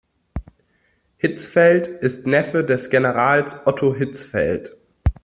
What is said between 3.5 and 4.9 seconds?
Otto Hitzfeld.